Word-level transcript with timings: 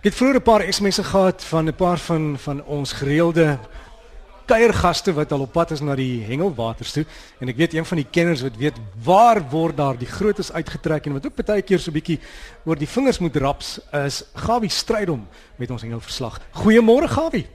Ek 0.00 0.06
het 0.08 0.16
vroeër 0.16 0.36
'n 0.40 0.42
paar 0.42 0.62
SMS'e 0.72 1.04
gehad 1.04 1.44
van 1.44 1.68
'n 1.68 1.74
paar 1.74 1.98
van 1.98 2.38
van 2.38 2.64
ons 2.64 2.92
gereelde 2.92 3.58
kuiergaste 4.46 5.12
wat 5.12 5.32
al 5.32 5.40
op 5.40 5.52
pad 5.52 5.70
is 5.70 5.80
na 5.80 5.94
die 5.94 6.24
Hengelwaters 6.24 6.92
toe 6.92 7.04
en 7.38 7.48
ek 7.48 7.56
weet 7.56 7.74
een 7.74 7.84
van 7.84 7.96
die 7.96 8.06
kenners 8.10 8.40
wat 8.42 8.56
weet 8.56 8.80
waar 9.04 9.42
word 9.50 9.76
daar 9.76 9.98
die 9.98 10.08
grootes 10.08 10.52
uitgetrek 10.52 11.04
en 11.04 11.12
wat 11.12 11.26
ook 11.26 11.44
baie 11.44 11.62
keer 11.62 11.78
so 11.78 11.90
bietjie 11.90 12.18
oor 12.64 12.76
die 12.76 12.88
vingers 12.88 13.18
moet 13.18 13.36
raps 13.36 13.80
is 13.92 14.24
Gawie 14.34 14.70
Strydom 14.70 15.28
met 15.56 15.70
ons 15.70 15.82
Hengelverslag. 15.82 16.40
Goeiemôre 16.52 17.08
Gawie. 17.08 17.46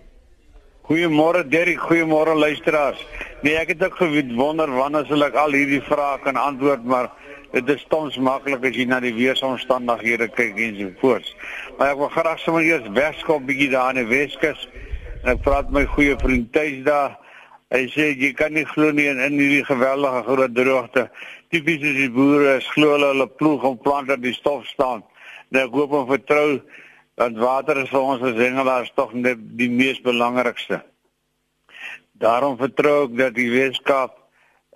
Goeiemôre 0.83 1.47
Derrick, 1.49 1.79
goeiemôre 1.79 2.35
luisteraars. 2.35 3.05
Nee, 3.41 3.57
ek 3.57 3.67
het 3.67 3.83
ook 3.83 3.95
gewonder 3.95 4.69
wanneer 4.69 5.05
sal 5.05 5.23
ek 5.23 5.33
al 5.33 5.51
hierdie 5.51 5.81
vrae 5.81 6.19
kan 6.21 6.35
antwoord, 6.35 6.85
maar 6.85 7.09
dit 7.55 7.69
is 7.71 7.85
soms 7.87 8.17
maklik 8.19 8.65
as 8.67 8.75
jy 8.75 8.83
na 8.89 8.97
die 8.99 9.13
weeromstandighede 9.15 10.27
kyk 10.35 10.57
en 10.59 10.79
so 10.79 10.95
voort. 10.99 11.27
Maar 11.77 11.93
ek 11.93 12.01
wil 12.01 12.09
graag 12.11 12.41
sommer 12.43 12.65
eers 12.67 12.89
wegskop 12.97 13.45
bietjie 13.47 13.69
daar 13.71 13.93
in 13.95 14.01
die 14.01 14.09
Weskus. 14.09 14.65
En 15.23 15.31
ek 15.37 15.45
praat 15.45 15.71
my 15.71 15.85
goeie 15.93 16.17
vriend 16.19 16.51
Tuis 16.55 16.81
daar. 16.87 17.15
Hy 17.71 17.85
sê 17.93 18.09
jy 18.11 18.33
kan 18.35 18.53
nie 18.53 18.65
glo 18.67 18.91
nie 18.91 19.07
in, 19.07 19.21
in 19.23 19.39
hierdie 19.39 19.63
geweldige 19.67 20.23
groot 20.27 20.55
droogte. 20.55 21.07
Tipies 21.53 21.83
is 21.87 21.95
die 22.01 22.11
boere 22.11 22.57
glo 22.73 22.91
hulle 22.97 23.13
hulle 23.13 23.29
ploeg 23.39 23.63
om 23.71 23.79
plante 23.79 24.19
die 24.19 24.35
stof 24.35 24.67
staan. 24.67 25.05
Nou 25.55 25.63
ek 25.69 25.79
hoop 25.79 25.95
en 25.95 26.09
vertrou 26.11 26.47
dat 27.15 27.39
water 27.39 27.79
is 27.79 27.91
vir 27.93 28.03
ons 28.03 28.25
as 28.27 28.35
hengelaars 28.35 28.91
tog 28.99 29.15
net 29.15 29.39
die 29.55 29.71
mees 29.71 30.01
belangrikste. 30.03 30.81
Daarom 32.19 32.59
vertrou 32.59 33.05
ek 33.05 33.15
dat 33.21 33.39
die 33.39 33.47
Weskaap 33.53 34.19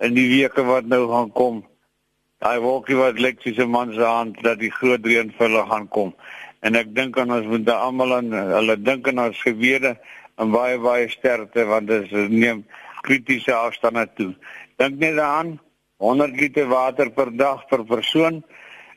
in 0.00 0.16
die 0.16 0.30
weke 0.32 0.64
wat 0.64 0.88
nou 0.88 1.04
gaan 1.12 1.28
kom 1.36 1.60
daai 2.40 2.60
wolkie 2.64 2.96
wat 2.96 3.18
lyk 3.20 3.42
soos 3.44 3.58
'n 3.60 3.68
man 3.68 3.92
se 3.92 4.00
hand 4.00 4.42
dat 4.42 4.58
die 4.58 4.72
groot 4.72 5.04
reënvulle 5.04 5.64
gaan 5.70 5.88
kom. 5.88 6.14
En 6.64 6.74
ek 6.74 6.94
dink 6.94 7.18
aan 7.18 7.32
ons 7.32 7.46
moet 7.46 7.68
almal 7.68 8.14
aan 8.16 8.32
hulle 8.32 8.76
dink 8.82 9.08
aan 9.08 9.20
ons 9.26 9.42
gebede 9.42 9.96
en 10.40 10.50
baie 10.50 10.78
baie 10.78 11.08
sterkte 11.08 11.66
want 11.68 11.88
dit 11.88 12.30
neem 12.30 12.64
kritiese 13.02 13.52
afstande 13.52 14.06
toe. 14.16 14.32
Dink 14.76 14.98
net 14.98 15.16
daaraan 15.16 15.60
100 15.98 16.40
liter 16.40 16.66
water 16.68 17.10
per 17.10 17.36
dag 17.36 17.68
per 17.68 17.84
persoon. 17.84 18.42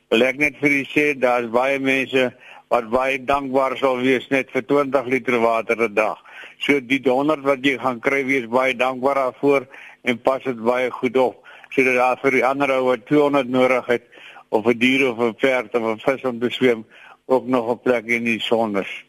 Wil 0.08 0.22
ek 0.22 0.36
net 0.36 0.56
vir 0.60 0.70
u 0.80 0.82
sê 0.88 1.06
daar's 1.12 1.50
baie 1.52 1.78
mense 1.78 2.32
wat 2.72 2.88
baie 2.88 3.18
dankbaar 3.24 3.76
sal 3.76 4.00
wees 4.00 4.28
net 4.30 4.50
vir 4.56 4.62
20 4.62 5.06
liter 5.06 5.38
water 5.38 5.76
'n 5.76 5.94
dag. 5.94 6.18
So 6.58 6.80
die 6.80 7.02
100 7.04 7.44
wat 7.44 7.60
jy 7.60 7.76
gaan 7.78 8.00
kry, 8.00 8.24
wees 8.24 8.48
baie 8.48 8.74
dankbaar 8.74 9.14
daarvoor 9.14 9.66
en 10.02 10.18
pas 10.18 10.42
dit 10.42 10.64
baie 10.64 10.90
goed 10.90 11.16
op 11.16 11.44
sodat 11.74 11.96
daar 11.98 12.20
vir 12.22 12.38
die 12.38 12.44
ander 12.46 12.70
ou 12.76 12.84
wat 12.90 13.06
200 13.06 13.48
nodig 13.50 13.86
het 13.86 14.04
of 14.48 14.66
'n 14.66 14.78
dier 14.78 15.10
of 15.10 15.18
'n 15.18 15.34
perd 15.34 15.74
of 15.74 15.82
'n 15.82 15.98
vis 15.98 16.24
om 16.24 16.38
te 16.38 16.50
swem 16.50 16.86
ook 17.26 17.46
nog 17.46 17.70
'n 17.70 17.80
plek 17.80 18.06
in 18.06 18.24
die 18.24 18.40
son 18.40 18.78
is. 18.78 19.04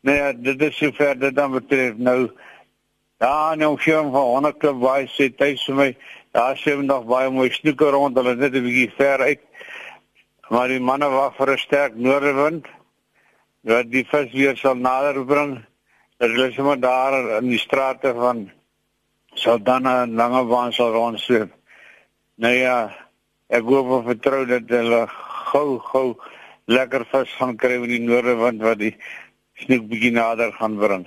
Nee, 0.00 0.16
ja, 0.16 0.32
dit 0.32 0.62
is 0.62 0.76
sover 0.76 1.18
dit 1.18 1.34
dan 1.34 1.52
betref 1.52 1.96
nou. 1.96 2.30
Ja, 3.18 3.54
nou 3.54 3.78
sien 3.80 4.10
van 4.12 4.24
100 4.32 4.56
klub 4.58 4.80
baie 4.80 5.06
sê 5.06 5.28
tuis 5.36 5.64
vir 5.64 5.74
my. 5.74 5.96
Daar 6.32 6.56
sien 6.56 6.86
nog 6.86 7.04
baie 7.04 7.30
mooi 7.30 7.50
snoeke 7.50 7.90
rond, 7.90 8.16
hulle 8.16 8.34
net 8.34 8.54
'n 8.54 8.62
bietjie 8.62 8.92
ver 8.96 9.20
uit. 9.20 9.40
Maar 10.48 10.68
die 10.68 10.80
manne 10.80 11.08
wag 11.08 11.36
vir 11.36 11.52
'n 11.52 11.58
sterk 11.58 11.94
noordewind 11.94 12.66
wat 13.60 13.90
die 13.90 14.04
vis 14.04 14.32
weer 14.32 14.56
sal 14.56 14.74
nader 14.74 15.24
bring. 15.24 15.64
Hulle 16.18 16.48
is 16.48 16.54
sommer 16.54 16.80
daar 16.80 17.38
in 17.38 17.48
die 17.48 17.58
strate 17.58 18.14
van 18.14 18.50
Saldanha 19.34 20.02
en 20.02 20.14
Langebaan 20.14 20.72
sal 20.72 20.92
rondsweep. 20.92 21.59
Nou 22.40 22.54
ja, 22.56 22.88
ek 23.52 23.66
hoop 23.68 23.90
en 23.98 24.04
vertrou 24.06 24.46
dat 24.48 24.70
hulle 24.72 25.00
gou 25.50 25.74
gou 25.90 26.04
lekker 26.72 27.02
vis 27.10 27.32
gaan 27.36 27.56
kry 27.60 27.74
in 27.76 27.90
die 27.90 27.98
noorde 28.00 28.32
want 28.38 28.62
wat 28.64 28.78
die 28.80 28.94
snoek 29.60 29.82
bietjie 29.90 30.12
nader 30.16 30.54
gaan 30.56 30.78
bring. 30.80 31.02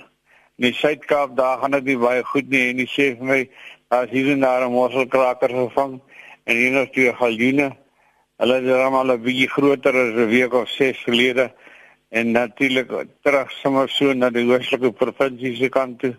In 0.60 0.68
die 0.68 0.76
Suid-Kaap 0.78 1.32
daar 1.34 1.56
gaan 1.58 1.72
dit 1.74 1.88
nie 1.88 1.96
baie 1.98 2.20
goed 2.28 2.52
nie 2.52 2.60
en 2.68 2.78
die 2.78 2.86
sê 2.86 3.08
vir 3.18 3.26
my 3.26 3.38
as 3.96 4.12
hier 4.12 4.30
en 4.30 4.46
daar 4.46 4.62
'n 4.62 4.70
mosselkraker 4.72 5.50
gevang 5.50 5.96
en 6.46 6.56
hier 6.56 6.70
nog 6.76 6.92
twee 6.94 7.12
galjoene. 7.12 7.66
Hulle 8.38 8.58
is 8.62 8.70
almal 8.70 9.10
'n 9.14 9.24
bietjie 9.24 9.48
groter 9.50 9.94
as 10.02 10.14
'n 10.14 10.28
week 10.30 10.54
of 10.54 10.68
6 10.70 11.02
gelede 11.02 11.50
en 12.10 12.30
natuurlik 12.30 12.92
terug 13.24 13.50
sommer 13.50 13.88
so 13.88 14.12
na 14.12 14.30
die 14.30 14.46
oostelike 14.46 14.92
provinsie 14.92 15.56
se 15.56 15.68
kant 15.68 15.98
toe. 15.98 16.14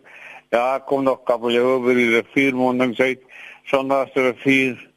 Ja, 0.51 0.79
kom 0.79 1.03
nog 1.03 1.23
kabeljou 1.23 1.79
oor 1.79 1.95
die 1.95 2.19
riviermondings 2.19 2.99
uit, 2.99 3.21
sonder 3.63 4.03
as 4.03 4.11
'n 4.15 4.27
rivier 4.27 4.94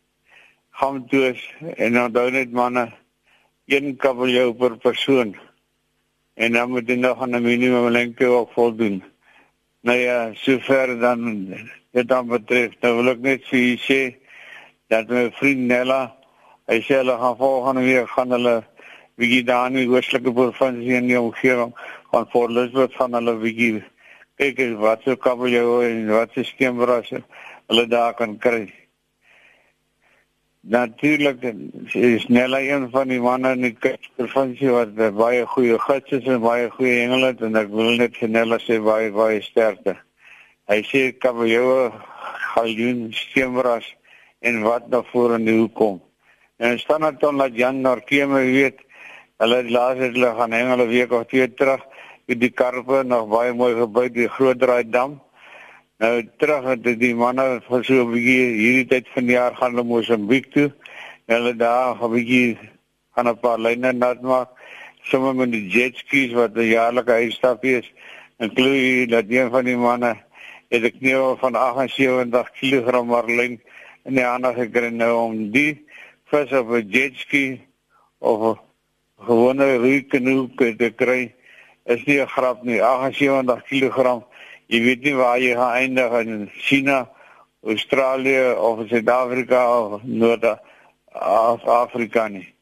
gaan 0.78 1.04
toes 1.10 1.40
en 1.76 1.92
dan 1.92 2.12
doen 2.12 2.32
net 2.32 2.52
manne 2.52 2.86
een 3.66 3.96
kabeljou 3.96 4.52
per 4.54 4.76
persoon. 4.78 5.34
En 6.34 6.52
dan 6.52 6.70
moet 6.70 6.88
jy 6.88 6.96
nog 6.96 7.22
aan 7.22 7.34
'n 7.36 7.42
minimum 7.42 7.90
lengte 7.90 8.26
ook 8.26 8.52
voldoen. 8.52 9.02
Nou 9.80 9.98
ja, 9.98 10.30
sover 10.34 10.98
dan 10.98 11.20
dit 11.90 12.08
dan 12.08 12.26
betref, 12.26 12.72
nou 12.80 12.94
wil 12.96 13.08
ek 13.08 13.18
net 13.18 13.44
vir 13.50 13.78
sê 13.78 14.16
dat 14.86 15.08
my 15.08 15.30
vriend 15.30 15.66
Nella, 15.66 16.14
hy 16.66 16.80
sê 16.80 16.94
hulle 17.00 17.16
gaan 17.18 17.36
volgende 17.36 17.82
week 17.82 18.08
gaan 18.08 18.30
hulle 18.30 18.64
wie 19.14 19.44
daar 19.44 19.66
in 19.66 19.74
die 19.74 19.88
oostelike 19.88 20.32
provinsie 20.32 20.94
in 20.94 21.06
die 21.06 21.20
omgewing 21.20 21.72
gaan 22.10 22.26
voor 22.30 22.50
Lisbeth 22.50 22.94
van 22.94 23.12
hulle 23.12 23.38
wie 23.38 23.82
kyk 24.38 24.78
wat 24.78 25.02
so 25.02 25.16
kabeljou 25.16 25.82
en 25.82 26.06
wat 26.06 26.30
se 26.32 26.44
skeenbrasse 26.44 27.22
hulle 27.66 27.86
daar 27.86 28.14
kan 28.14 28.38
kry. 28.38 28.68
Natuurlik 30.68 31.40
is 31.92 32.26
Nella 32.26 32.58
een 32.60 32.90
van 32.90 33.08
die 33.08 33.20
manne 33.20 33.54
in 33.56 33.62
die 33.62 33.76
provinsie 34.16 34.68
wat 34.68 34.90
baie 35.16 35.46
goeie 35.48 35.78
gids 35.80 36.12
is 36.18 36.26
en 36.28 36.42
baie 36.44 36.66
goeie 36.74 36.98
engele 37.06 37.30
het 37.30 37.40
en 37.46 37.56
ek 37.56 37.70
wil 37.72 37.94
net 37.96 38.18
vir 38.20 38.28
Nella 38.28 38.58
sê 38.60 38.76
baie 38.84 39.08
baie 39.14 39.38
sterkte. 39.46 39.94
Hy 40.68 40.82
sê 40.84 41.00
kabeljou, 41.24 41.88
galjoen, 42.52 43.06
steenbras 43.16 43.88
en 44.44 44.60
wat 44.66 44.90
na 44.92 45.00
vore 45.08 45.38
die 45.40 45.56
hoek 45.56 45.72
kom. 45.78 45.96
En 46.60 46.76
staan 46.82 47.06
net 47.06 47.16
dan 47.24 47.40
dat 47.40 47.56
Jan 47.56 47.80
Norkeme 47.80 48.44
weet, 48.52 48.84
hulle 49.40 49.62
laas 49.70 49.96
het 50.02 50.12
hulle 50.18 50.34
gaan 50.36 50.52
hengele 50.52 50.86
week 50.92 51.16
of 51.16 51.24
twee 51.32 51.48
terug, 51.48 51.80
die 52.28 52.52
karpe 52.52 53.06
nog 53.08 53.30
baie 53.32 53.56
mooi 53.56 53.72
gebou 53.78 54.04
die 54.12 54.28
groot 54.36 54.60
draai 54.60 54.84
dam. 54.84 55.16
Nou 55.98 56.22
terug 56.38 56.62
het 56.62 56.84
die 57.00 57.14
manne 57.18 57.44
vir 57.66 57.80
so 57.82 58.04
'n 58.04 58.12
bietjie 58.12 58.42
hierdie 58.54 58.86
tyd 58.90 59.06
van 59.14 59.24
die 59.26 59.34
jaar 59.34 59.54
gaan 59.58 59.72
hulle 59.74 59.84
Mosambiek 59.84 60.46
toe. 60.54 60.70
Hulle 61.26 61.52
daar 61.58 61.98
'n 61.98 62.12
bietjie 62.12 62.58
gaan 63.14 63.28
'n 63.28 63.40
paar 63.42 63.58
lyne 63.58 63.92
nat 63.92 64.22
maak. 64.22 64.48
Sommige 65.02 65.34
met 65.34 65.50
die 65.50 65.66
jet 65.66 65.96
skis 65.96 66.32
wat 66.32 66.54
'n 66.54 66.70
jaarlike 66.70 67.12
uitstapie 67.12 67.78
is. 67.78 67.92
En 68.38 68.50
glo 68.54 69.06
dat 69.06 69.24
een 69.28 69.50
van 69.50 69.64
die 69.64 69.76
manne 69.76 70.14
het 70.70 70.82
'n 70.82 70.98
knieu 70.98 71.36
van 71.36 71.54
78 71.54 72.50
kg 72.50 73.04
marlin 73.04 73.60
en 74.04 74.14
die 74.14 74.26
ander 74.26 74.54
gekry 74.54 74.90
nou 74.90 75.14
om 75.26 75.50
die 75.50 75.84
vis 76.30 76.52
op 76.52 76.70
'n 76.70 76.88
jet 76.88 77.14
ski 77.16 77.60
of 78.18 78.38
'n 78.54 78.60
gewone 79.26 79.76
roeikanoe 79.76 80.48
te 80.54 80.92
kry. 80.96 81.34
Is 81.86 82.04
nie 82.04 82.20
'n 82.20 82.28
grap 82.28 82.62
nie. 82.62 82.82
78 82.82 83.62
kg 83.66 84.22
jy 84.68 84.80
weet 84.84 85.02
nie 85.06 85.14
waar 85.16 85.38
jy 85.40 85.54
gaan 85.56 85.76
eindig 85.80 86.12
in 86.20 86.50
China, 86.52 87.08
Australië 87.64 88.52
of 88.52 88.86
Suid-Afrika 88.88 89.60
of 89.80 90.02
Noord-Afrika 90.04 90.68
nie. 92.28 92.54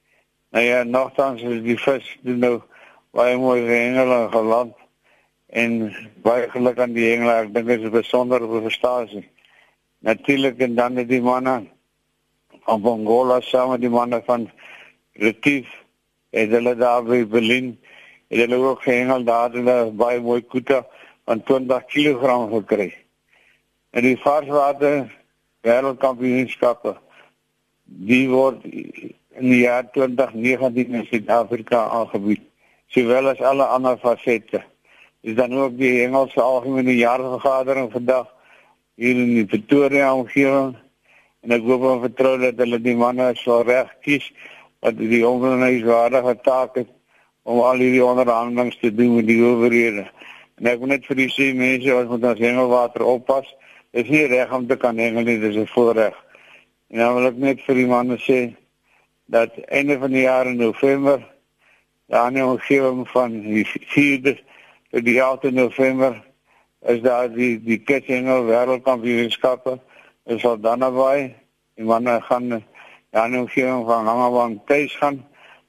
Nou 0.54 0.64
ja, 0.64 0.84
nogtans 0.86 1.42
is 1.42 1.62
die 1.66 1.76
vis 1.76 2.06
nou 2.22 2.62
baie 3.16 3.36
mooi 3.36 3.60
gehengel 3.66 4.12
en 4.14 4.30
geland 4.32 4.74
en 5.50 5.94
baie 6.22 6.46
geluk 6.52 6.78
aan 6.80 6.94
die 6.94 7.10
hengelaar. 7.10 7.44
Ek 7.48 7.54
dink 7.54 7.66
dit 7.66 7.80
is 7.80 7.86
'n 7.86 7.98
besondere 7.98 8.46
prestasie. 8.46 9.26
Natuurlik 9.98 10.60
en 10.60 10.74
dan 10.74 10.94
die 10.94 11.20
manne 11.20 11.66
van 12.64 12.84
Angola 12.84 13.40
saam 13.40 13.70
met 13.70 13.80
die 13.80 13.90
manne 13.90 14.22
van 14.26 14.50
Retief 15.12 15.66
en 16.30 16.50
hulle 16.50 16.76
daar 16.76 17.02
by 17.02 17.24
Berlin. 17.26 17.78
Hulle 18.28 18.56
ook 18.56 18.82
gehengel 18.82 19.24
daar 19.24 19.50
hulle 19.50 19.90
baie 19.90 20.20
mooi 20.20 20.42
koete 20.42 20.84
van 21.26 21.42
20 21.42 21.84
kg 21.90 22.36
gekry. 22.52 22.92
En 23.90 24.06
die 24.06 24.16
varswater 24.22 25.06
wêreldkampioenskappe 25.66 26.94
die 27.86 28.26
word 28.30 28.64
in 28.66 29.50
die 29.50 29.62
jaar 29.64 29.86
2019 29.94 30.94
in 30.94 31.06
Suid-Afrika 31.06 31.84
aangebied, 31.98 32.42
sowel 32.90 33.30
as 33.32 33.42
alle 33.42 33.66
ander 33.74 33.98
fasette. 34.02 34.62
Dis 35.26 35.36
dan 35.38 35.54
ook 35.54 35.76
die 35.78 36.02
Engelse 36.04 36.42
algemene 36.42 36.94
jaarvergadering 36.96 37.90
vandag 37.92 38.28
hier 38.96 39.18
in 39.18 39.34
die 39.34 39.46
Pretoria 39.46 40.12
omgewing 40.14 40.74
en 41.44 41.54
ek 41.54 41.66
hoop 41.66 41.84
en 41.90 42.04
vertrou 42.06 42.34
dat 42.42 42.58
hulle 42.62 42.78
die 42.82 42.96
manne 42.98 43.32
sal 43.38 43.64
reg 43.66 43.90
kies 44.06 44.26
wat 44.84 44.98
die 44.98 45.22
ongeneeswaardige 45.26 46.36
taak 46.46 46.78
het 46.80 46.90
om 47.46 47.60
al 47.62 47.82
hierdie 47.82 48.04
onderhandelinge 48.04 48.78
te 48.80 48.90
doen 48.94 49.18
met 49.18 49.28
die 49.28 49.38
owerhede. 49.44 50.06
En 50.56 50.66
ek 50.66 50.78
wil 50.80 50.88
net 50.88 51.06
vir 51.06 51.16
die 51.16 51.30
sê 51.30 51.52
mense 51.54 51.92
wat 51.92 52.08
met 52.10 52.24
ons 52.24 52.40
hengelwater 52.40 53.04
oppas, 53.04 53.46
is 53.92 54.08
nie 54.08 54.26
reg 54.26 54.52
om 54.52 54.66
te 54.66 54.76
kan 54.76 54.98
hengel 54.98 55.24
nie, 55.24 55.38
dis 55.38 55.56
'n 55.56 55.66
voorreg. 55.66 56.14
En 56.90 56.98
dan 56.98 57.14
wil 57.14 57.26
ek 57.26 57.36
net 57.36 57.60
vir 57.60 57.74
die 57.74 57.86
manne 57.86 58.16
sê 58.16 58.54
dat 59.26 59.50
einde 59.68 59.98
van 59.98 60.10
die 60.10 60.22
jaar 60.22 60.46
in 60.46 60.56
November 60.56 61.20
Ja, 62.08 62.28
in 62.28 63.06
van 63.06 63.40
die 63.40 63.66
4de 63.66 64.38
tot 64.90 65.04
die 65.04 65.18
8de 65.18 65.50
November 65.50 66.24
is 66.80 67.00
daar 67.02 67.32
die 67.32 67.58
die 67.62 67.82
Wêreldkampioenskappe. 67.84 69.80
Is 70.24 70.44
al 70.44 70.60
dan 70.60 70.78
naby. 70.78 71.34
Die 71.74 71.84
manne 71.84 72.20
gaan 72.22 72.62
ja, 73.10 73.24
in 73.24 73.30
die 73.30 73.40
omgewing 73.40 73.86
van 73.86 74.04
Langebaan 74.04 74.64
tuis 74.66 74.94
gaan. 74.96 75.26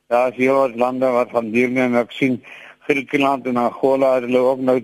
Daar 0.07 0.30
is 0.30 0.36
heel 0.38 0.56
wat 0.56 0.75
lande 0.75 1.10
wat 1.10 1.30
van 1.30 1.51
deelneem 1.51 1.95
ek 1.95 2.12
sien 2.12 2.44
Griekeland 2.88 3.45
en 3.45 3.57
Angola 3.57 4.13
het 4.13 4.24
hulle 4.24 4.39
ook 4.39 4.60
nou 4.63 4.78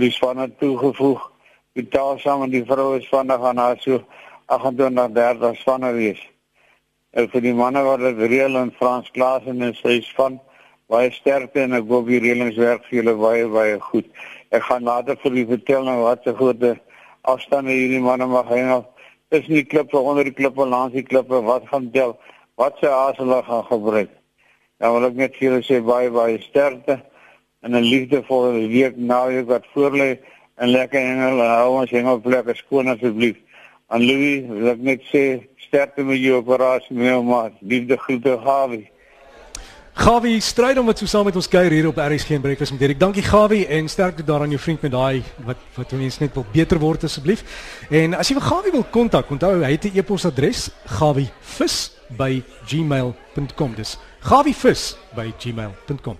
die 0.00 0.10
spanne 0.10 0.46
toegevoeg. 0.60 1.20
Die 1.76 1.84
taal 1.92 2.16
saam 2.18 2.40
met 2.40 2.54
die 2.54 2.64
vroue 2.64 3.02
spanne 3.04 3.36
gaan 3.42 3.58
daar 3.60 3.76
so 3.84 3.98
28 4.46 5.10
30 5.12 5.56
spanne 5.60 5.90
wees. 5.92 6.22
En 7.12 7.28
vir 7.28 7.44
die 7.44 7.52
manne 7.54 7.82
wat 7.84 8.00
dit 8.00 8.22
reël 8.32 8.56
en 8.56 8.72
Frans 8.78 9.10
Klaasen 9.12 9.60
en 9.60 9.74
sy 9.76 9.98
span 10.06 10.38
baie 10.88 11.10
sterkte 11.12 11.66
en 11.66 11.76
ek 11.76 11.90
hoop 11.90 12.08
die 12.08 12.20
reëlingswerk 12.24 12.86
vir 12.88 13.02
julle 13.02 13.14
baie 13.20 13.44
baie 13.52 13.76
goed. 13.90 14.08
Ek 14.48 14.64
gaan 14.70 14.88
later 14.88 15.20
vir 15.20 15.28
julle 15.34 15.50
vertel 15.50 15.84
nou 15.84 15.98
wat 16.06 16.24
se 16.24 16.32
groot 16.40 16.64
afstande 17.28 17.76
hierdie 17.76 18.00
manne 18.00 18.30
mag 18.32 18.48
hê. 18.48 18.62
Dis 19.28 19.52
nie 19.52 19.66
klippe 19.68 20.00
onder 20.00 20.24
die 20.24 20.32
klippe 20.32 20.64
langs 20.64 20.96
die 20.96 21.04
klippe 21.04 21.42
wat 21.44 21.68
gaan 21.68 21.92
tel 21.92 22.16
wat 22.56 22.80
se 22.80 22.88
aas 22.88 23.20
hulle 23.20 23.42
gaan 23.44 23.68
gebruik. 23.68 24.16
Dan 24.80 24.96
wil 24.96 25.10
ek 25.12 25.20
net 25.20 25.36
vir 25.36 25.50
julle 25.50 25.62
sê 25.68 25.84
baie 25.84 26.08
baie 26.08 26.40
sterkte 26.48 27.02
en 27.62 27.74
'n 27.74 27.82
liefdevolle 27.82 28.68
week 28.68 28.96
na 28.96 29.30
jou 29.30 29.44
wat 29.44 29.64
voorlê 29.74 30.18
en 30.56 30.68
lekker 30.68 31.00
hengel 31.00 31.40
hou 31.40 31.80
ons 31.80 31.90
hengel 31.90 32.20
plekke 32.20 32.54
skoon 32.54 32.88
asseblief. 32.88 33.36
Aan 33.86 34.04
Louis 34.04 34.44
wil 34.48 34.68
ek 34.68 34.78
net 34.78 35.00
sê 35.12 35.40
sterkte 35.56 36.04
met 36.04 36.20
jou 36.20 36.36
operasie 36.36 36.96
meu 36.96 37.22
maar 37.22 37.50
liefde 37.60 37.96
groete 37.96 38.38
Gawie. 38.44 38.90
Gawie 39.98 40.38
stryd 40.40 40.78
om 40.78 40.86
wat 40.86 40.98
so 41.00 41.06
saam 41.10 41.24
met 41.26 41.34
ons 41.36 41.48
kuier 41.50 41.70
hier 41.74 41.88
op 41.88 41.96
RSG 41.98 42.30
en 42.36 42.44
Breakfast 42.44 42.70
met 42.70 42.80
Dirk. 42.84 43.00
Dankie 43.00 43.24
Gawie 43.26 43.66
en 43.66 43.88
sterkte 43.88 44.24
daaraan 44.24 44.50
jou 44.54 44.60
vriend 44.60 44.82
met 44.86 44.92
daai 44.92 45.22
wat 45.46 45.56
wat 45.74 45.92
mense 45.98 46.22
net 46.22 46.34
wil 46.38 46.46
beter 46.52 46.78
word 46.78 47.04
asseblief. 47.08 47.42
En 47.90 48.14
as 48.14 48.28
jy 48.28 48.34
vir 48.38 48.46
Gawie 48.46 48.72
wil 48.76 48.86
kontak, 48.94 49.30
onthou 49.34 49.54
hy 49.64 49.72
het 49.74 49.84
'n 49.84 49.98
e-posadres 49.98 50.70
gawievis@gmail.com. 51.00 53.70
Dis 53.74 53.98
gawievis@gmail.com. 54.20 56.18